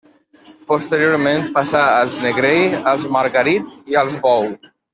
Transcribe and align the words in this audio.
Posteriorment 0.69 1.45
passà 1.57 1.81
als 1.99 2.15
Negrell, 2.25 2.75
als 2.93 3.07
Margarit 3.19 3.77
i 3.95 4.01
als 4.05 4.17
Bou. 4.27 4.49